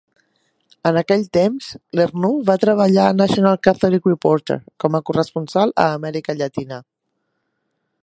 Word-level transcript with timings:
En 0.91 0.95
aquell 1.01 1.25
temps, 1.37 1.67
Lernoux 1.99 2.39
va 2.49 2.57
treballar 2.65 3.05
al 3.11 3.21
"National 3.21 3.61
Catholic 3.69 4.11
Reporter" 4.13 4.59
com 4.85 5.01
a 5.01 5.05
corresponsal 5.11 5.79
a 5.87 5.91
Amèrica 6.01 6.41
Llatina. 6.43 6.85